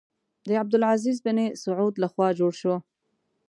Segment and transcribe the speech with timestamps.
[0.47, 2.75] د عبدالعزیز بن سعود له خوا جوړ شو.